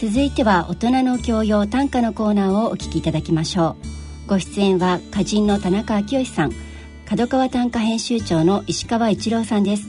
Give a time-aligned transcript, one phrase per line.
[0.00, 3.76] 続いては大人の教養短歌のコーナーをお聞きいただきましょ
[4.26, 4.28] う。
[4.28, 6.52] ご出演は歌人の田中昭義さん
[7.04, 9.88] 角川短歌編集長の石川一郎さんです。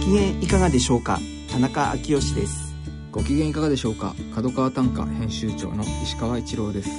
[0.00, 1.20] ご機嫌いかがでしょうか？
[1.48, 2.74] 田中昭義です。
[3.12, 4.16] ご機嫌いかがでしょうか？
[4.34, 6.90] 角川短歌編集長の石川一郎です。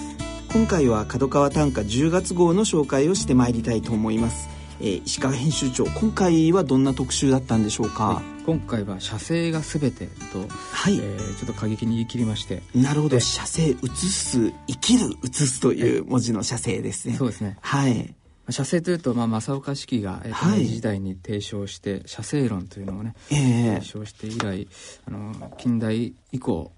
[0.54, 4.48] 今回は角川短歌10月号の紹介をしてまいりたいと思います
[4.86, 10.40] えー、石川編集長今回はどんな特集だったんでしょうか、はい、今回は「写生がすべてと」
[10.74, 12.62] はい、えー、ちょっと過激に言い切りまして。
[12.76, 13.18] なるほど。
[13.22, 17.16] 写生写す生きる写すという文字の写生ですね。
[17.16, 17.58] そうですね。
[17.62, 18.14] はい。
[18.50, 24.68] 写生というと、まあ、正岡子規が、えー、時代に提唱して写生論というのをね、えー、提唱して以来
[25.08, 26.74] あの近代以降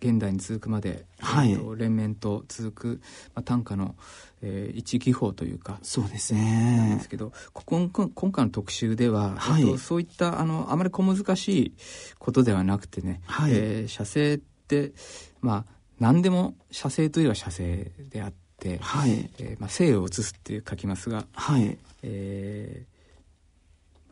[0.00, 3.00] 現代に続くまで、はい、えーと、連綿と続く、
[3.34, 3.94] まあ、短歌の、
[4.42, 6.94] えー、一技法というかそうですね。
[6.96, 11.74] ですけどここ今回の特集では、はい、えーと、そういったあのあまり小難しい
[12.18, 14.92] ことではなくてね、はい、えー、写生って
[15.40, 19.30] まあ何でも写生といえば写生であって、はい。
[19.38, 21.76] えーまあ、生を写すって書きますが、はい。
[22.02, 22.86] え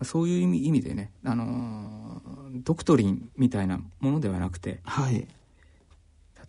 [0.00, 5.26] ー、そういう意味意味でね、あのー、ドクトリンみたいなものではなくて、はい、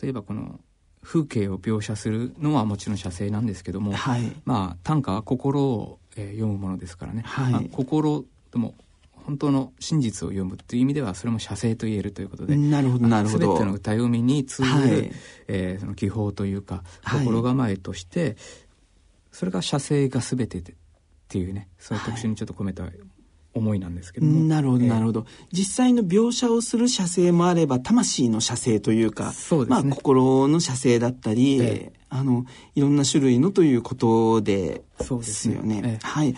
[0.02, 0.60] 例えばこの
[1.02, 7.54] 風景を描写するのはもちろん写生なんですけども、はい、まあ短歌は心を、えー、読むものですからね、はい。
[7.54, 8.76] まあ、心とも
[9.14, 13.48] 本当の真実を読むという意味ではそれも写生と言えるということでなるほどなるほど。
[13.54, 15.12] 全ての歌読みに通ずる、はい、
[15.48, 18.36] えー、その技法というか心構えとして、はい、
[19.32, 20.76] それが写生が全てでっ
[21.28, 22.86] ていうねそういう特集にちょっと込めた
[23.60, 34.82] 思いなんですけどなるほどなるほど、えー、実際の描写をする写生もあれば魂の写生というかそうです、ね、まあ、心の写生だったり、えー、あのいろんな種類のということで
[35.22, 35.82] すよね。
[35.82, 36.06] ねえ。
[36.06, 36.36] ー、はい。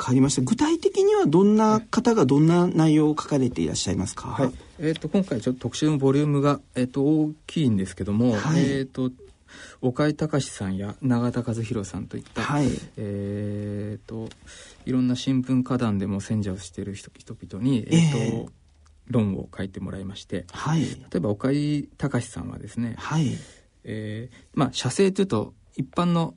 [0.00, 0.42] 変わりました。
[0.42, 4.52] 具体的にはどんな方がどんな内容を書かれていらっしゃいますか、はい。
[4.78, 9.10] えーと、今回ちょっと特集のボリュームが、えーと、大きいんですけども、はい、えーと
[9.80, 14.28] 岡井隆さんや永田和弘さんといった、はい、えーと
[14.86, 18.48] いろんな新聞歌壇でも選者をしている人々に、えーと、えー、
[19.08, 23.36] 論を書いてもらいまして、はい、例えば岡井隆さんはですね、はい。
[23.84, 26.34] えーまあ、写生というと一般の、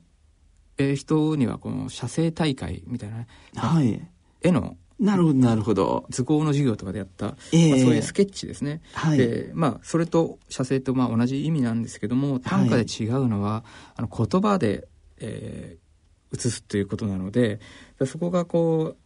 [0.78, 3.26] えー、人にはこの写生大会みたいな、
[3.60, 4.00] はい、
[4.40, 5.34] 絵のなるほど。
[5.34, 6.06] なるほど。
[6.10, 13.62] 図工の授業とかでやった、えー、まあ、そういうスケッチですね、はい、でまあそれと写生とまあ同じ意味なんですけども短歌で違うのは、はい、
[13.96, 14.86] あの言葉で、
[15.18, 17.58] えー、写すということなので
[18.06, 18.96] そこがこう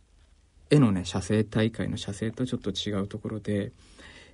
[0.68, 3.72] 絵のね写生大会の写生とちょっと違うところで、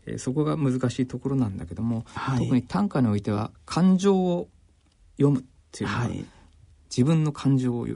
[0.07, 4.49] えー、そこが難しいところなんだけども、はい、特に短歌においては感情を
[5.17, 6.25] 読むっていうのは、はい、
[6.91, 7.87] 自分の感情を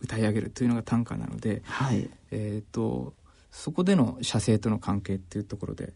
[0.00, 3.14] 歌い上げるというのが短歌なので、はい、えーと、
[3.50, 5.94] そこでの写生との関係っていうところで、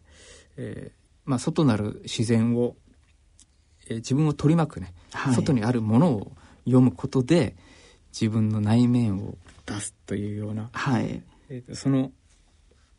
[0.57, 2.75] えーまあ、外なる自然を、
[3.87, 4.93] えー、自分を取り巻くね、
[5.35, 6.31] 外にあるものを
[6.65, 7.55] 読むことで
[8.11, 11.21] 自分の内面を出すというような、はい。
[11.49, 12.11] えー、その、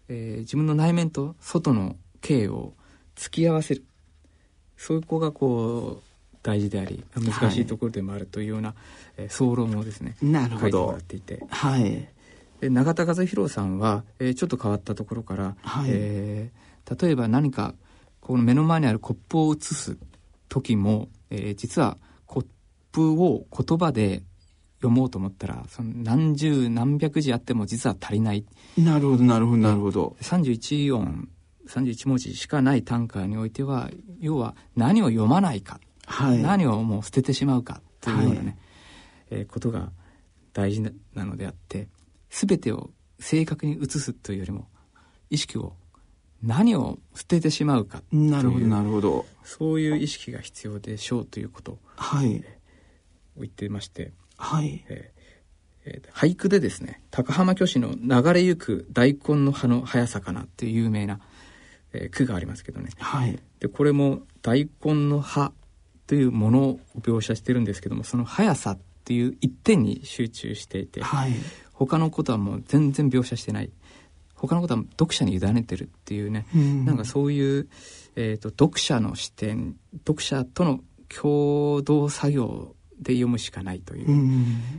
[0.08, 2.74] えー、自分の内面と外の景を
[3.16, 3.84] 突き合わせる。
[4.76, 6.09] そういう子がこう
[6.42, 8.76] 大事であり難しいところでもあるというような、はい、
[9.18, 10.60] えー、総論をですねなるほど。
[10.60, 12.08] 書いてもらっていて、はい、
[12.60, 17.74] で永田和弘さんは、えー、ちょっと変わったところから、はい、えー、例えば何か
[18.20, 19.98] この目の前にあるコップを写す
[20.48, 22.46] 時も、えー、実はコッ
[22.92, 24.22] プを言葉で
[24.76, 28.46] 読もうと思ったらその何十何百字あっても実は足りない。
[28.78, 30.16] なるほどなるほどなるほど。
[30.22, 31.28] 31音
[31.68, 35.80] 31文字しかない短歌においては要は何を読まないか、
[36.10, 38.46] はい、何をもう捨ててしまうかというようなね、
[39.30, 39.90] はい、えー、ことが
[40.52, 41.88] 大事なのであって
[42.30, 42.90] 全てを
[43.20, 44.66] 正確に写すというよりも
[45.30, 45.74] 意識を
[46.42, 49.26] 何を捨ててしまうかなるほどなるほど。
[49.44, 52.42] そういう意識が必要でしょうということを、はい、
[53.36, 54.84] 言っていましてはい。
[54.88, 55.20] えー
[55.84, 61.20] えー、俳句でですね高浜虚子の「流れゆく大根の葉の早さかな」っていう有名な、
[61.92, 65.52] えー、句がありますけどね、はい、でこれも大根の葉
[66.10, 71.30] というものを描写してるんですけどもその速さっていう一点に集中していて、はい、
[71.72, 73.70] 他のことはもう全然描写してない。
[74.34, 77.68] 他のことは読者に委ねてるっていうね、うん、なんかそういう、
[78.16, 84.10] えーと読者の視点読者との共同作業で読むしかないという、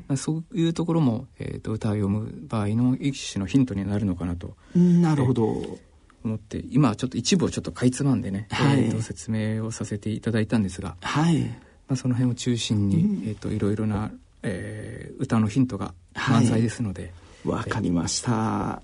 [0.09, 4.57] うん、そういうところも、えーと、歌を読む場合の一種のヒントになるのかなと。
[4.75, 5.79] なるほど、
[6.23, 14.11] 思って今ちょっと一部をちょっとかいつまんでね、はい、えーと、説明をさせていただいたんですが、はいまあ、その辺を中心に、うん、えーと、いろいろな、
[14.43, 17.13] えー、歌のヒントが満載ですので。
[17.45, 18.31] わ、はい、かりました。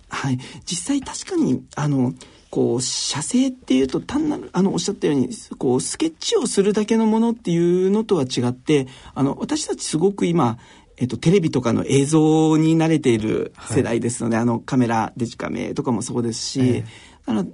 [0.09, 0.39] はい。
[0.65, 2.13] 実際確かに、あの、
[2.49, 10.57] こう写生っていうと単なるあのおっしゃったようにこうスケッチをするだけのものっていうのとは違ってあの私たちすごく今
[10.99, 16.85] えっと、テレビとかの映像に慣れている世代ですので、はい、あのカメラデジカメとかもそうですし、えー、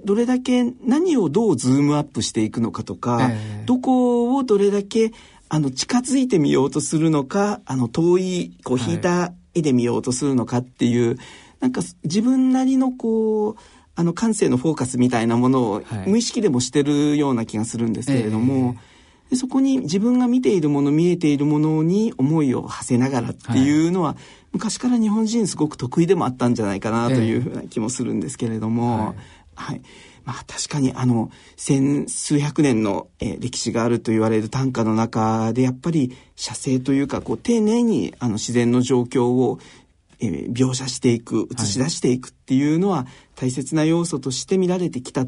[0.04, 5.12] どれだけ何をどうズームアップしていくのかとか、えー、どこをどれだけ
[5.48, 11.18] あの近づいてみようとするのかあの遠いこう引いた絵で見ようとするのかっていう、はい、
[11.60, 13.56] なんか自分なりのこう
[13.96, 18.78] あの感性のフォーカスみたいなものを無意識でもしてるような気がするんですけれども、はい
[19.30, 24.16] でそこに自分が見ているもの見えているものに思いを馳せながらっていうのは、はい、
[24.52, 29.16] 昔から日本人すごく得意でもあったんじゃないかなというふうな気もするんですけれども、はい、
[29.54, 29.82] はい。
[30.24, 39.58] まあ確かにあの千数百年の、えー、歴史があると言われる短歌の中でやっぱり写生というかこう丁寧にあの自然の状況を、
[40.20, 43.06] えー、描写していく映し出していくっていうのは
[43.36, 45.26] 大切な要素として見られてきた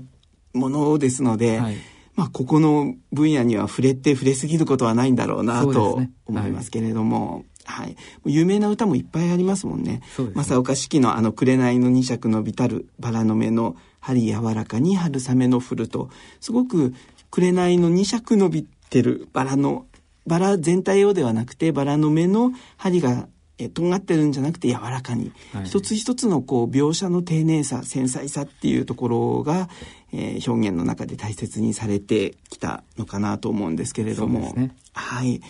[0.55, 1.77] ものですので、はい、
[2.15, 7.45] まあここの分野には触れて触れすぎることはないんだろうなと思いますけれども。
[7.67, 7.97] はい。
[8.25, 10.01] 有名な歌もいっぱいありますもんね。
[10.19, 10.33] ね。
[10.35, 16.11] 正岡子規のあの、紅の二尺のびたるバラの目の針柔らかに春雨の降ると、
[16.41, 16.95] すごく
[17.31, 19.87] 紅の二尺伸びてるバラの、
[20.27, 23.29] バラ全体をではなくて、バラの目の針が
[23.59, 29.69] えとんがってるんじゃなくて柔らかに、はい、一つ一つのこう描写の丁寧さ繊細さっていうところが、
[30.13, 35.41] えー、表現の中で大切にされてきたのかなと思うんですけれども、ね、はい。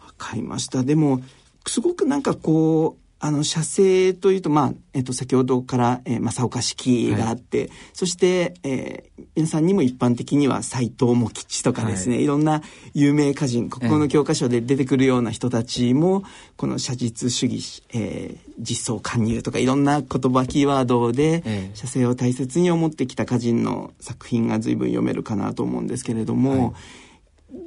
[0.00, 0.82] わかりました。
[0.84, 1.20] でも
[1.66, 12.60] すごくなんかこうあの、写生というと、まあ、えっと、先ほどから、えー、正岡式があって、はい、そして、えー、皆さんにも一般的には斎藤茂吉とかですね、はい、いろんな
[12.92, 16.22] 有名歌人、国語の教科書で出てくるような人たちも、
[16.58, 27.04] この写実主義、えー、実相勧誘とかいろんな言葉、キーワードで、写生を大切に思ってきた歌人の作品が随分読めるかなと思うんですけれども、はい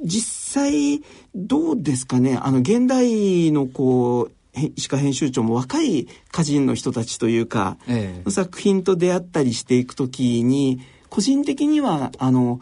[0.04, 1.02] 実際
[1.34, 2.38] どうですかね？
[2.40, 4.32] あの現代のこう
[4.76, 10.80] 石川編集長も若い歌人の人たちというか、ええ、作品と出会ったりしていく時に
[11.10, 12.60] 個人的にはあの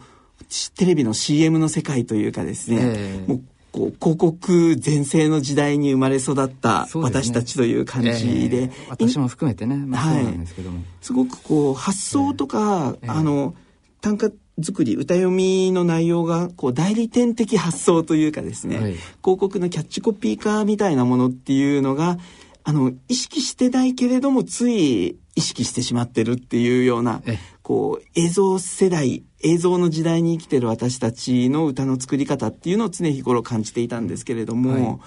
[0.75, 3.41] テレビの CM の世界というかですね、え、もう
[3.71, 8.85] こう広告全盛の時代に生まれ育った私たちという感じで、ねえ。
[8.85, 13.55] ー、私も含めてね、まあ、そうなんですけども、はい、すごくこう発想とか、えー、あの
[14.01, 14.31] 短歌
[14.61, 22.17] 作り歌読みの内容がこう代理店的発想というかですね、はい、広告のキャッチコピー化みたいなものっていうのが
[22.63, 27.21] あの意識してないけれどもつい意識してしまってるっていうような
[27.61, 34.99] こう映像世代映像の時代に生きてる私たちの歌の作り方っていうのを常日頃感じていたんですけれども、はい、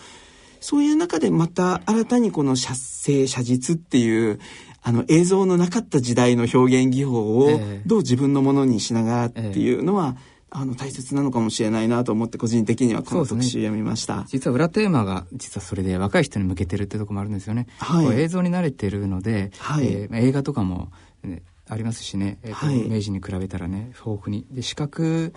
[0.60, 4.38] そういう中でまた新たにこの写生写実っていう
[4.82, 10.16] あの映像のなかった時代の表現技法をどう自分のものにしながらっていうのは、
[10.52, 20.90] あの大切なのかもしれないなと思って個人的にはこの特集読みました、ね、実は裏テーマが実はそれで若い人に向けてるってとこもあるんですよね、はい、映像に慣れてるので、はい、えー、映画とかも、
[21.22, 24.44] ね、ありますしね、えーと、はい、明治に比べたらね豊富に。
[24.50, 25.34] で視覚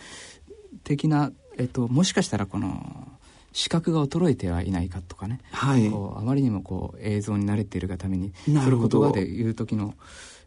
[0.83, 3.07] 的な、えーともしかしたらこの
[3.53, 9.93] 視覚が衰えてはいないかとかね、はい、こうあまりにもこう映像に慣れているがためにそれ言葉で言う時の、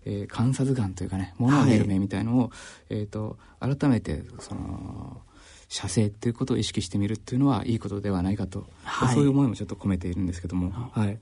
[0.04, 2.50] えー、観察眼というかねものを見る目みたいのを、はい、
[2.90, 5.22] えーと、改めてその
[5.68, 11.18] 写生っていうことを意識してみるっていうのはいいことではないかと、はい、そういう思いもちょっと込めているんですけども、はい、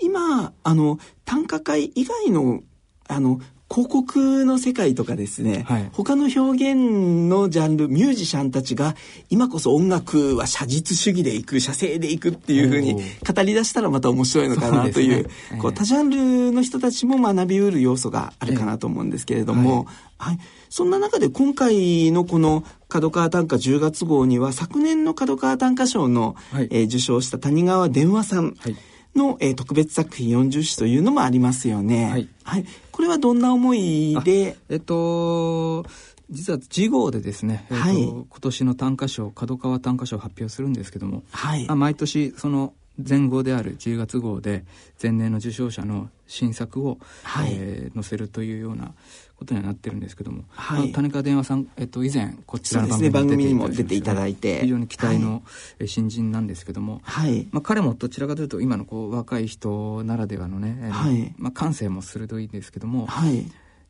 [0.00, 2.62] 今あの短歌会以外の
[3.08, 8.94] あの広告の世界とかですね、はい、他の表現のジャンルミュージシャンたちが
[9.28, 28.76] 今こそ音楽は写実主義でいく写生でいくっていうふうに語り出したらまた面白いのかなという、ねえー、こう多ジャンルの人たちも学びうる要素があるかなと思うんですけれども、えー、はい、そんな中で今回のこの角川短歌10月号には昨年の角川短歌賞の、はい、えー、受賞した谷川電話さん、はい
[29.16, 32.10] の、えー、特別作品40首というのもありますよね。
[32.10, 32.28] はい。
[32.44, 32.64] はい。
[32.92, 34.56] これはどんな思いで？
[34.68, 35.84] えっと、
[36.30, 44.64] 実は次号でですね、えーと、はい、今年の短歌賞角川短歌賞を発表するんですけども、はい、毎年その前後である10月号で
[45.02, 48.94] 前年の受賞者の新作を、はい、えー、載せるというような
[49.36, 55.42] ことにはなってるんですけども、はい、種川電話さん、えっと、以前こちらの番組にも出ていただいて非常に期待の
[55.84, 63.44] 新人なんですけども、はい、まあ、彼もどちらかというと今のこう若い人ならではのね、はい、まあ、感性も鋭いですけども、はい、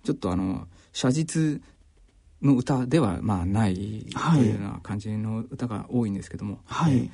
[0.04, 1.62] ちょっとあの写実
[2.42, 7.10] の歌ではまあないというような感じの歌が多いんですけども、はい、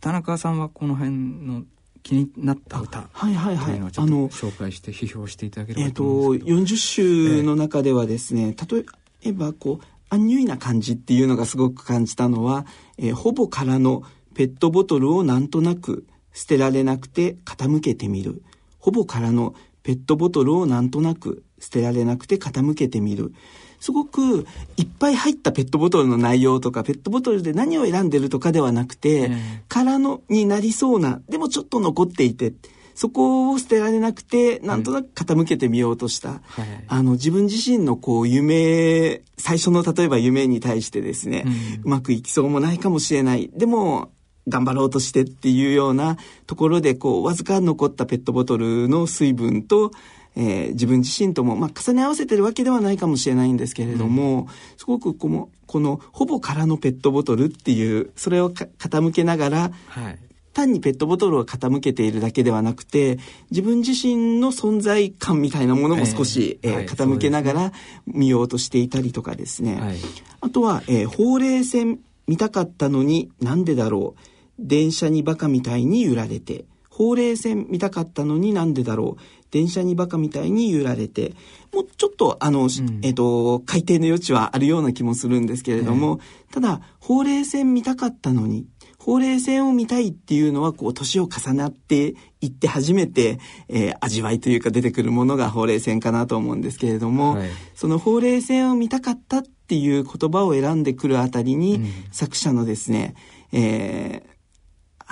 [0.00, 1.12] 田中さんはこの辺
[1.46, 1.64] の
[2.02, 8.84] 気になった歌はいはいはいあの紹介して批評していただければと思うんですけど、えー、40首の中ではですね、例
[9.24, 12.66] えばこうアンニュイな感じっていうのがすごく感じたのは、
[12.98, 14.02] えー、ほぼ空の
[14.34, 18.42] ペットボトルをなんとなく捨てられなくて傾けてみる。
[18.78, 23.32] ほぼ空のペットボトルをなんとなく捨てられなくて傾けてみる。
[23.80, 24.46] すごく
[24.76, 29.32] いっぱい入ったペットボトルの内容とか、ペットボトルで何を選んでるとかではなくて、
[29.68, 32.52] 空のになりそうな、でもちょっと残っていて、
[32.94, 36.40] そこを捨てられなくて、なんとなく傾けてみようとした、はい、
[36.86, 43.50] あの、自分自身のこう、夢、最初の例えば夢に対してですね、うん、うまくいきそうもないかもしれない。
[43.56, 44.12] でも、
[44.48, 49.92] 頑張ろうとしてっていうようなところで、こう、わずか残ったペットボトルの水分と、
[50.34, 54.46] えー、自分自身とも、まあ、重ね合わせてるわけではないかもしれないんですけれども、うん、
[54.76, 60.18] すごくこの、この、ほぼ空のペットボトルっていう、それを傾けながら、はい、
[60.52, 63.18] 単にペットボトルを傾けているだけではなくて、
[63.50, 67.72] 自分自身の存在感みたいなものも少し、えー、えー、傾けながら
[68.06, 69.80] 見ようとしていたりとかですね。
[69.80, 69.96] はい、
[70.40, 74.31] あとは、えー、ほうれい線見たかったのになんでだろう。
[74.66, 76.64] 電車にバカみたいに揺られて。
[76.88, 79.22] ほうれい線見たかったのになんでだろう。
[79.50, 81.34] 電車にバカみたいに揺られて、
[81.72, 82.68] もうちょっと、あの、うん、
[83.02, 88.66] えっ、ー、と、改定の余地はあるような気もするんですけれども、ただ、ほうれい線見たかったのに、
[88.98, 93.38] ほうれい線を見たいっていうのは、こう、年を重なっていって初めて、
[93.68, 103.14] えー、味わいというか出てくるものがほうれい線かなと思うんですけれども、はい、そのほうれい線を見たかったっていう言葉を選んでくるあたりに、うん、作者のですね、
[103.52, 104.31] えー、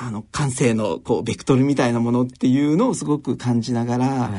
[0.03, 4.31] あの、感性の、こう、ベクトルみたいなものっていうのをすごく感じながら、は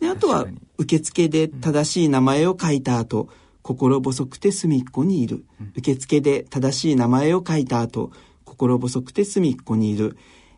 [0.00, 0.46] い、で、あとは、
[0.78, 3.28] 受付で正しい名前を書いた後、
[3.62, 5.44] 心細くて隅っこにいる。
[5.76, 8.10] 受付で正しい名前を書いた後、
[8.46, 10.16] 心細くて隅っこにいる。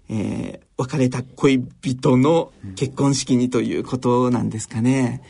[0.09, 5.23] えー、別れた恋人の結婚式にということなんですかね。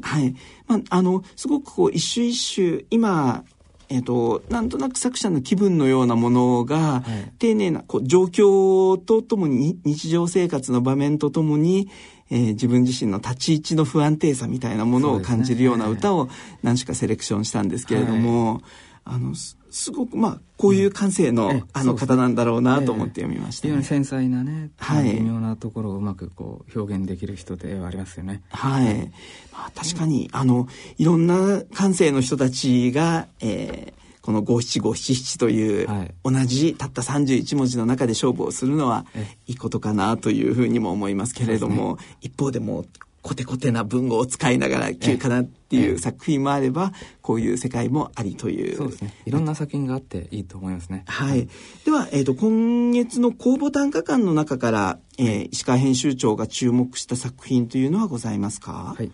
[0.00, 0.36] はい。
[0.68, 3.44] まあ、あの、すごくこう、一種一種、今、
[3.88, 11.88] えっ、ー、と、なんとなく作者の気分のようなものが、はい、丁寧なこう状況とともに、日常生活の場面とともに、
[12.30, 16.28] えー、自分自身の立ち位置の不安定さみたいなものを感じるような歌を
[16.62, 18.62] 何種かセレクションしたんですけれども、はい、
[19.04, 19.34] あの、
[19.70, 28.42] すごく、まあ、こういう感性の、うん、あの方なんだろうなと思って読みました、ね、非常に繊細なね、はい、微妙なところをうまくこう表現できる人ではありますよね。
[28.50, 29.12] はい。
[29.52, 30.68] まあ、確かに、あの、
[30.98, 39.06] いろんな感性の人たちが、えー、この五七五七七という、はい、同じたった31文字の中で勝負をするのは
[39.46, 42.84] いいことかなというふうにも思いますけれども、ね、一方でも
[43.26, 46.92] コテコテな文語を使いながら急かなっていう作品もあれば、
[47.22, 48.76] こういう世界もありという。
[48.76, 49.14] そうですね。
[49.26, 51.02] いろんな作品があっていいと思いますね。
[51.08, 51.48] はい。
[51.84, 58.94] では、えっ、ー、と、今月の公募短歌館の中から、えー、石川編集長が注目した作品というのはございますか？
[58.96, 59.10] はい。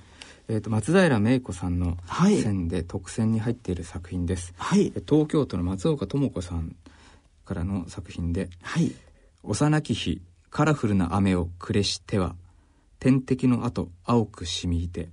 [0.48, 1.96] えーと、松平芽子さんの
[2.42, 6.74] 選で特選に入っている作品です、はい、東京都の松岡智子さん
[7.46, 8.92] からの作品で「はい、
[9.44, 12.34] 幼き日カラフルな雨をくれしては
[13.02, 15.10] 天敵の後青くしみいて」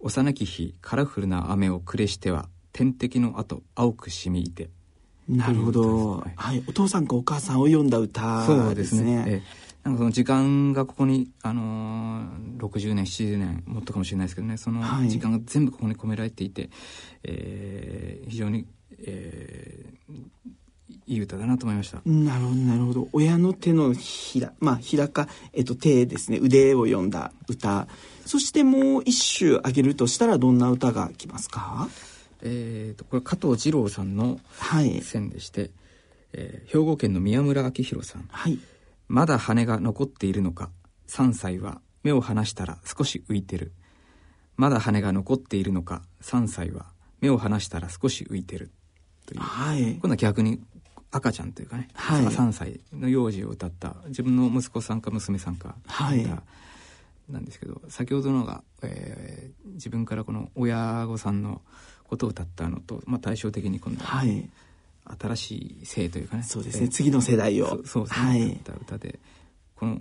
[0.00, 4.70] 幼き日カラフルな雨をくれしては天敵の後青くしみいて。
[5.28, 8.64] なるほど、はい、はい、お父さんかお母さんを読んだ歌ですね。
[8.64, 9.24] そうですね。
[9.26, 9.42] え
[9.82, 14.56] なんかその時間がここに、あのー、60年70年もっとかもしれないですけどね。
[14.56, 16.70] その時間が全部ここに込められていて、はい、
[17.24, 18.66] えー、非常に、
[19.00, 20.14] えー、
[21.06, 22.00] いい歌だなと思いました。
[22.04, 23.08] なるほどなるほど。
[23.12, 26.38] 親の手のひらまあひらか、えっと、手ですね。
[26.40, 27.86] 腕を読んだ歌。
[28.24, 31.88] そしてもう一首挙げるとしたらどんな歌がきますか？
[32.42, 34.40] えーと、これ加藤二郎さんの
[35.02, 35.70] 線でして、はい、
[36.34, 38.26] えー、兵庫県の宮村明宏さん。
[38.28, 38.58] はい。
[39.08, 40.70] まだ羽が残っているのか。
[41.08, 43.72] 3歳は目を離したら少し浮いてる。
[44.56, 46.02] まだ羽が残っているのか。
[46.22, 46.86] 3歳は
[47.20, 48.70] 目を離したら少し浮いてる。
[49.24, 50.60] という、はい、今度は逆に
[51.10, 56.26] 赤ちゃんというかね、はい、3歳の幼児を歌った自分の息子さんか娘さんかはい。
[57.28, 61.60] なんですけど先ほどのが、えー、自分からこの親御さんの
[62.04, 64.48] ことを歌ったのと、まあ、対照的に今度は、はい。
[65.20, 67.80] 新しい性というかねそうですね、次の世代を。
[67.84, 69.20] そうですね、はい、歌歌で
[69.76, 70.00] この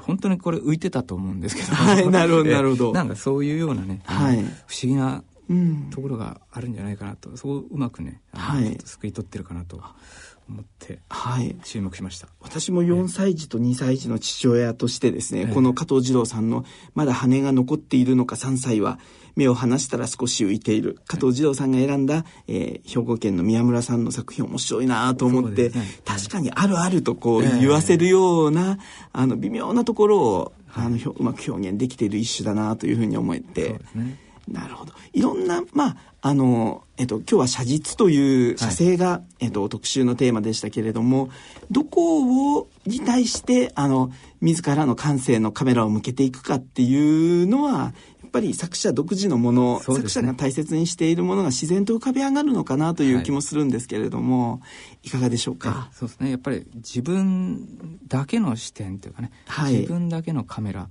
[0.00, 2.92] 本当にこれ浮いてたと思うんですけど、はい、なるほどなるほど。
[2.92, 5.22] なんかそういうようなね、はい、不思議な
[5.90, 9.80] ところがあるんじゃないかなと、そううまくね、はい、すくい取ってるかなと
[10.48, 11.56] 思ってはい。
[11.64, 16.64] 注目しました、はい、私も4歳児と2歳児の父親としてですね、この加藤二郎さんの
[16.94, 18.98] まだ羽が残っているのか3歳は
[19.34, 20.98] 目を離したら少し浮いている。
[21.06, 28.78] 加藤二郎さんが選んだ、えー、兵庫県の宮村さんの作品面白いなと思って、ね、確かにあるあるとこう言わせるような、
[29.12, 33.80] あの微妙なところをあのうまく表現できている一種だなというふうに思って。
[34.50, 34.92] なるほど。
[35.12, 41.30] いろんな、まあ、あの、えっと、今日は写実という写生が、はい、えっと、特集のテーマでしたけれども、
[41.70, 47.94] どこを、に対して、あの、自らの感性のカメラを向けていくかっていうのは、
[48.30, 54.58] っぱり作者独自のもの、ね、作者が大切にしているものが自然と浮かび上がるのかなという気もするんですけれども、は
[55.02, 55.90] い、いかがでしょうか？
[55.92, 56.30] そうですね。
[56.30, 60.88] やっぱり自分だけの視点というかね、はい、自分だけのカメラ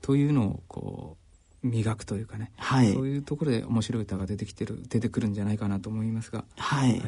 [0.00, 1.21] というのをこう
[1.62, 6.44] 磨くというかね、はい、そういうところで面白い歌が出てきてる出てくるんじゃないかなと思いますが。
[6.56, 7.00] はい。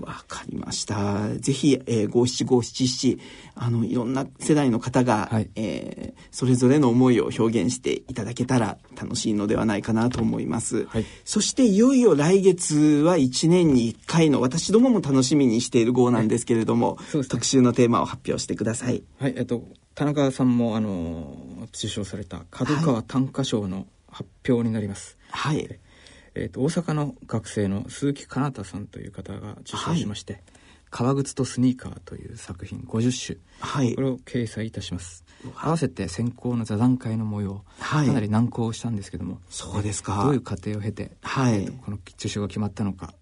[0.00, 1.28] わ、はい、かりました。
[1.36, 3.18] ぜひ五七五七七
[3.54, 19.02] あのいろんな世代の方が、はい、えー、それぞれの思いを表現していただけたら楽しいのではないかなと思います、はい、そしていよいよ来月は1年に1回の私どもも楽しみにしている号なんですけれども、ね、特集のテーマを発表してください。
[19.18, 19.34] はい。
[19.36, 21.36] えっと田中さんもあの
[21.74, 25.18] 受賞された角川短歌賞の発表になります。
[25.30, 25.78] はい。
[26.34, 30.42] えーと、大阪の学生の鈴木かなたさんという方が受賞しまして、はい、
[30.90, 35.24] 革靴とスニーカーという作品50種、はい、これを掲載いたします。
[35.56, 40.22] 合わせて選考の座談会の模様、はい、かなり難航したんですけども、そうですか。
[40.24, 43.12] どういう過程を経て、はい、この受賞が決まったのか、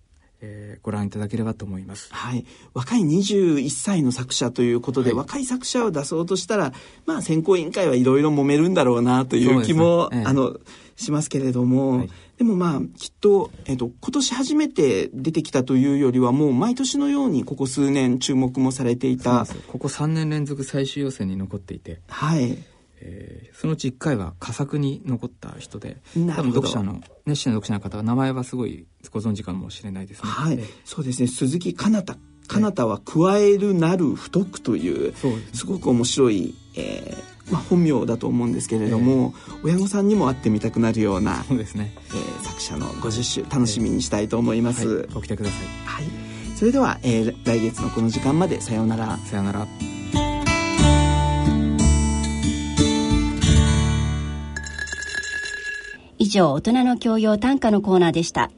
[0.40, 2.08] えー、ご覧いただければと思います。
[2.12, 2.44] はい。
[2.74, 6.72] 若い21歳の作者ということで、はい、若い作者を出そうとしたら、
[7.06, 10.56] まあ選考委員会はいろいろ揉めるんだろうなという気も、ねええ、あの、
[10.96, 19.46] しますけれども、はい、でもまあ、きっと、えっ、ー、と、今年初めて出てきたというよりは、もう毎年のようにここ数年注目もされていた。
[19.68, 22.00] ここ3年連続最終予選に残っていて。
[22.08, 22.58] はい。
[23.00, 30.28] えー、そのうち1回は佳作に残った人で多分読者の熱心な読者の方は名前はすごいご存知かもしれないですね。
[30.28, 31.28] はい、そうですね。
[31.28, 32.16] 鈴木かなた。
[32.48, 35.14] かなたは加えるなる太くという、
[35.52, 46.04] すごく面白い、えーまあ、本名だと思うんですけれども、えー、親御さんにも会ってみたくなるようなそうですね、えー、作者の50種楽しみにしたいと思います、えーはい、ご期待ください、はい、
[46.56, 49.18] それでは、えー、来月のこの時間までさようなら。
[49.18, 49.66] さようなら
[56.28, 58.50] 以上、大人の教養短歌のコーナーでした。